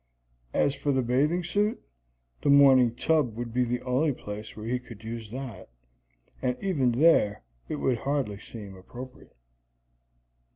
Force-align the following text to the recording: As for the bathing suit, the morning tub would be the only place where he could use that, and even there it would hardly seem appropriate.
As 0.55 0.73
for 0.73 0.91
the 0.91 1.03
bathing 1.03 1.43
suit, 1.43 1.79
the 2.41 2.49
morning 2.49 2.95
tub 2.95 3.35
would 3.35 3.53
be 3.53 3.63
the 3.63 3.83
only 3.83 4.11
place 4.11 4.55
where 4.57 4.65
he 4.65 4.79
could 4.79 5.03
use 5.03 5.29
that, 5.29 5.69
and 6.41 6.57
even 6.59 6.93
there 6.93 7.43
it 7.69 7.75
would 7.75 7.99
hardly 7.99 8.39
seem 8.39 8.75
appropriate. 8.75 9.35